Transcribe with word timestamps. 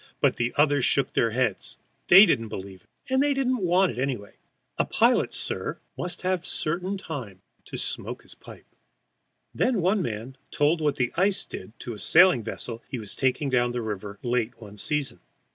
But 0.19 0.37
the 0.37 0.51
others 0.57 0.83
shook 0.83 1.13
their 1.13 1.29
heads; 1.29 1.77
they 2.07 2.25
didn't 2.25 2.47
believe 2.47 2.81
it, 3.05 3.13
and 3.13 3.21
didn't 3.21 3.59
want 3.63 3.91
it 3.91 3.99
anyway. 3.99 4.33
A 4.79 4.85
pilot, 4.85 5.31
sir, 5.31 5.79
must 5.95 6.23
have 6.23 6.41
a 6.41 6.45
certain 6.45 6.97
time 6.97 7.43
to 7.65 7.77
smoke 7.77 8.23
his 8.23 8.33
pipe! 8.33 8.65
Then 9.53 9.79
one 9.79 10.01
man 10.01 10.37
told 10.49 10.81
what 10.81 10.95
the 10.95 11.11
ice 11.17 11.45
did 11.45 11.79
to 11.81 11.93
a 11.93 11.99
sailing 11.99 12.41
vessel 12.41 12.81
he 12.89 12.97
was 12.97 13.15
taking 13.15 13.51
down 13.51 13.73
the 13.73 13.81
river 13.83 14.17
late 14.23 14.59
one 14.59 14.75
season. 14.75 15.19